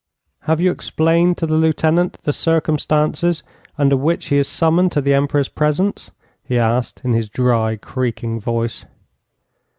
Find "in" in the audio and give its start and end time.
7.03-7.13